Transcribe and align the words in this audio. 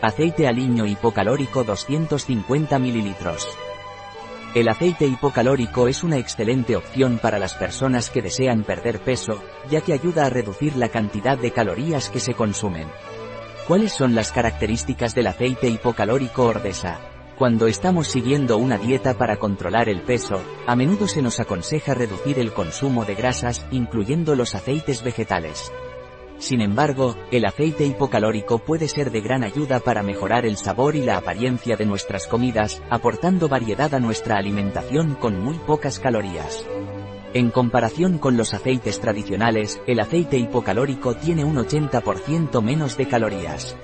Aceite 0.00 0.46
aliño 0.46 0.86
hipocalórico 0.86 1.64
250 1.64 2.78
ml. 2.78 3.16
El 4.54 4.68
aceite 4.68 5.06
hipocalórico 5.06 5.88
es 5.88 6.04
una 6.04 6.18
excelente 6.18 6.76
opción 6.76 7.18
para 7.18 7.40
las 7.40 7.54
personas 7.54 8.08
que 8.08 8.22
desean 8.22 8.62
perder 8.62 9.00
peso, 9.00 9.42
ya 9.68 9.80
que 9.80 9.92
ayuda 9.92 10.26
a 10.26 10.30
reducir 10.30 10.76
la 10.76 10.88
cantidad 10.88 11.36
de 11.36 11.50
calorías 11.50 12.10
que 12.10 12.20
se 12.20 12.34
consumen. 12.34 12.86
¿Cuáles 13.66 13.92
son 13.92 14.14
las 14.14 14.30
características 14.30 15.16
del 15.16 15.26
aceite 15.26 15.68
hipocalórico 15.68 16.44
Ordesa? 16.44 17.00
Cuando 17.36 17.66
estamos 17.66 18.06
siguiendo 18.06 18.56
una 18.56 18.78
dieta 18.78 19.18
para 19.18 19.38
controlar 19.38 19.88
el 19.88 20.02
peso, 20.02 20.40
a 20.68 20.76
menudo 20.76 21.08
se 21.08 21.22
nos 21.22 21.40
aconseja 21.40 21.94
reducir 21.94 22.38
el 22.38 22.52
consumo 22.52 23.04
de 23.04 23.16
grasas, 23.16 23.66
incluyendo 23.72 24.36
los 24.36 24.54
aceites 24.54 25.02
vegetales. 25.02 25.72
Sin 26.38 26.60
embargo, 26.60 27.16
el 27.32 27.44
aceite 27.44 27.84
hipocalórico 27.84 28.58
puede 28.58 28.86
ser 28.86 29.10
de 29.10 29.20
gran 29.20 29.42
ayuda 29.42 29.80
para 29.80 30.04
mejorar 30.04 30.46
el 30.46 30.56
sabor 30.56 30.94
y 30.94 31.02
la 31.02 31.16
apariencia 31.16 31.76
de 31.76 31.84
nuestras 31.84 32.28
comidas, 32.28 32.80
aportando 32.90 33.48
variedad 33.48 33.92
a 33.92 34.00
nuestra 34.00 34.36
alimentación 34.36 35.16
con 35.16 35.40
muy 35.40 35.56
pocas 35.58 35.98
calorías. 35.98 36.64
En 37.34 37.50
comparación 37.50 38.18
con 38.18 38.36
los 38.36 38.54
aceites 38.54 39.00
tradicionales, 39.00 39.80
el 39.86 40.00
aceite 40.00 40.38
hipocalórico 40.38 41.14
tiene 41.14 41.44
un 41.44 41.56
80% 41.56 42.62
menos 42.62 42.96
de 42.96 43.08
calorías. 43.08 43.76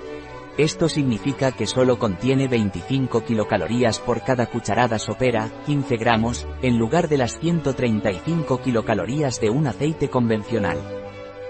Esto 0.57 0.89
significa 0.89 1.51
que 1.51 1.67
solo 1.67 1.99
contiene 1.99 2.47
25 2.47 3.25
kilocalorías 3.25 3.99
por 3.99 4.23
cada 4.23 4.47
cucharada 4.47 5.01
sopera, 5.01 5.51
15 5.67 5.97
gramos, 5.97 6.47
en 6.63 6.79
lugar 6.79 7.09
de 7.09 7.19
las 7.19 7.39
135 7.41 8.63
kilocalorías 8.63 9.41
de 9.41 9.51
un 9.51 9.67
aceite 9.67 10.09
convencional. 10.09 11.04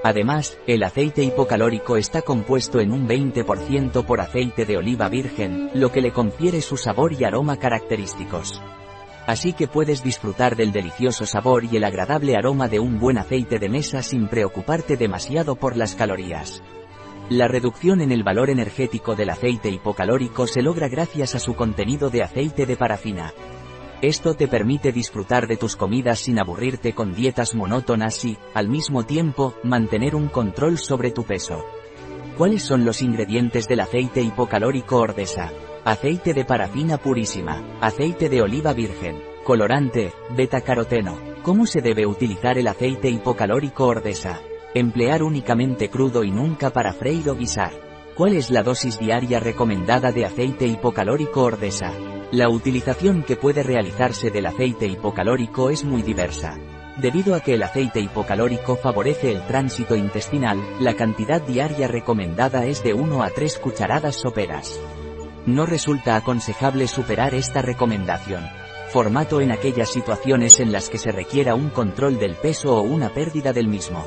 Además, 0.05 0.59
el 0.67 0.83
aceite 0.83 1.25
hipocalórico 1.25 1.97
está 1.97 2.21
compuesto 2.21 2.79
en 2.79 2.93
un 2.93 3.09
20% 3.09 4.05
por 4.05 4.21
aceite 4.21 4.67
de 4.67 4.77
oliva 4.77 5.09
virgen, 5.09 5.71
lo 5.73 5.93
que 5.93 6.03
le 6.03 6.13
confiere 6.13 6.61
su 6.61 6.77
sabor 6.77 7.15
y 7.15 7.25
aroma 7.25 7.57
característicos. 7.57 8.61
Así 9.27 9.55
que 9.55 9.67
puedes 9.67 10.05
disfrutar 10.05 10.57
del 10.57 10.73
delicioso 10.73 11.25
sabor 11.25 11.65
y 11.65 11.79
el 11.79 11.85
agradable 11.85 12.37
aroma 12.37 12.69
de 12.69 12.81
un 12.81 13.01
buen 13.01 13.17
aceite 13.17 13.59
de 13.59 13.71
mesa 13.71 14.03
sin 14.03 14.29
preocuparte 14.29 14.99
demasiado 14.99 15.57
por 15.57 15.75
las 15.75 15.95
calorías. 15.95 16.63
La 17.31 17.49
reducción 17.49 18.03
en 18.03 18.13
el 18.13 18.23
valor 18.23 18.51
energético 18.51 19.15
del 19.15 19.31
aceite 19.31 19.71
hipocalórico 19.71 20.47
se 20.47 20.61
logra 20.61 20.89
gracias 20.89 21.35
a 21.35 21.39
su 21.39 21.55
contenido 21.55 22.11
de 22.11 22.23
aceite 22.23 22.67
de 22.67 22.77
parafina. 22.77 23.33
Esto 24.05 24.35
te 24.35 24.49
permite 24.49 24.93
disfrutar 24.93 25.47
de 25.47 25.57
tus 25.57 25.77
comidas 25.77 26.19
sin 26.19 26.39
aburrirte 26.39 26.93
con 26.93 27.15
dietas 27.15 27.55
monótonas 27.55 28.23
y, 28.27 28.37
al 28.53 28.69
mismo 28.69 29.07
tiempo, 29.07 29.55
mantener 29.63 30.15
un 30.15 30.29
control 30.29 30.77
sobre 30.77 31.11
tu 31.11 31.25
peso. 31.25 31.65
¿Cuáles 32.37 32.63
son 32.63 32.85
los 32.85 33.01
ingredientes 33.01 33.67
del 33.67 33.81
aceite 33.81 34.21
hipocalórico 34.21 34.99
Ordesa? 34.99 35.51
Aceite 35.87 36.35
de 36.35 36.45
parafina 36.45 36.99
purísima, 36.99 37.65
aceite 37.81 38.29
de 38.29 38.43
oliva 38.43 38.75
virgen, 38.75 39.23
colorante, 39.43 40.13
beta-caroteno. 40.37 41.19
¿Cómo 41.43 41.65
se 41.65 41.81
debe 41.81 42.05
utilizar 42.05 42.59
el 42.59 42.69
aceite 42.69 43.09
hipocalórico 43.09 43.87
Ordesa? 43.87 44.39
Emplear 44.75 45.23
únicamente 45.23 45.89
crudo 45.89 46.25
y 46.25 46.31
nunca 46.31 46.69
para 46.69 46.93
freír 46.93 47.31
o 47.31 47.37
guisar. 47.37 47.73
¿Cuál 48.15 48.35
es 48.35 48.51
la 48.51 48.63
dosis 48.63 48.99
diaria 48.99 49.41
recomendada 49.41 50.13
de 50.13 50.27
aceite 50.27 50.67
hipocalórico 50.67 51.45
Ordesa? 51.45 51.91
La 52.35 52.49
utilización 52.49 53.23
que 53.23 53.37
puede 53.37 53.63
realizarse 53.63 54.29
del 54.29 54.47
aceite 54.47 54.89
hipocalórico 54.89 55.71
es 55.71 55.85
muy 55.85 56.03
diversa. 56.03 56.59
Debido 56.97 57.37
a 57.37 57.41
que 57.41 57.55
el 57.55 57.63
aceite 57.63 58.01
hipocalórico 58.01 58.75
favorece 58.75 59.31
el 59.31 59.47
tránsito 59.47 59.95
intestinal, 59.95 60.59
la 60.81 60.95
cantidad 60.95 61.41
diaria 61.41 61.87
recomendada 61.87 62.67
es 62.67 62.83
de 62.83 62.93
1 62.93 63.23
a 63.23 63.31
3 63.31 63.61
cucharadas 63.61 64.17
soperas. 64.17 64.81
No 65.47 65.65
resulta 65.65 66.17
aconsejable 66.17 66.89
superar 66.89 67.37
esta 67.37 67.63
recomendación. 67.63 68.43
Formato 68.89 69.41
en 69.41 69.53
aquellas 69.53 69.91
situaciones 69.91 70.59
en 70.59 70.73
las 70.73 70.89
que 70.89 70.99
se 70.99 71.13
requiera 71.13 71.55
un 71.55 71.71
control 71.71 72.19
del 72.19 72.35
peso 72.35 72.77
o 72.77 72.83
una 72.83 73.11
pérdida 73.11 73.53
del 73.53 73.69
mismo. 73.69 74.05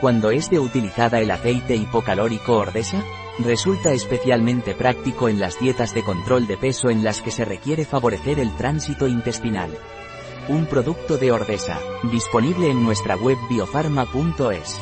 Cuando 0.00 0.32
es 0.32 0.50
de 0.50 0.58
utilizada 0.58 1.20
el 1.20 1.30
aceite 1.30 1.76
hipocalórico 1.76 2.54
Ordesa, 2.54 3.04
Resulta 3.38 3.92
especialmente 3.92 4.74
práctico 4.74 5.28
en 5.28 5.40
las 5.40 5.58
dietas 5.58 5.92
de 5.92 6.04
control 6.04 6.46
de 6.46 6.56
peso 6.56 6.88
en 6.88 7.02
las 7.02 7.20
que 7.20 7.32
se 7.32 7.44
requiere 7.44 7.84
favorecer 7.84 8.38
el 8.38 8.54
tránsito 8.56 9.08
intestinal. 9.08 9.76
Un 10.48 10.66
producto 10.66 11.16
de 11.18 11.32
Ordesa, 11.32 11.80
disponible 12.12 12.70
en 12.70 12.84
nuestra 12.84 13.16
web 13.16 13.36
biofarma.es. 13.48 14.78